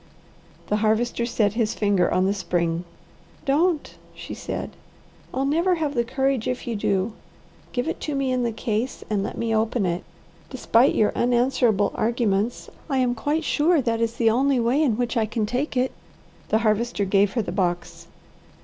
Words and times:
The 0.65 0.77
Harvester 0.77 1.27
set 1.27 1.53
his 1.53 1.75
finger 1.75 2.11
on 2.11 2.25
the 2.25 2.33
spring. 2.33 2.85
"Don't!" 3.45 3.99
she 4.15 4.33
said. 4.33 4.71
"I'll 5.31 5.45
never 5.45 5.75
have 5.75 5.93
the 5.93 6.03
courage 6.03 6.47
if 6.47 6.65
you 6.65 6.75
do. 6.75 7.13
Give 7.71 7.87
it 7.87 7.99
to 7.99 8.15
me 8.15 8.31
in 8.31 8.41
the 8.41 8.51
case, 8.51 9.03
and 9.11 9.21
let 9.21 9.37
me 9.37 9.53
open 9.55 9.85
it. 9.85 10.03
Despite 10.49 10.95
your 10.95 11.13
unanswerable 11.15 11.91
arguments, 11.93 12.67
I 12.89 12.97
am 12.97 13.13
quite 13.13 13.43
sure 13.43 13.79
that 13.79 14.01
is 14.01 14.13
the 14.15 14.31
only 14.31 14.59
way 14.59 14.81
in 14.81 14.97
which 14.97 15.17
I 15.17 15.27
can 15.27 15.45
take 15.45 15.77
it." 15.77 15.91
The 16.49 16.57
Harvester 16.65 17.05
gave 17.05 17.33
her 17.33 17.43
the 17.43 17.51
box. 17.51 18.07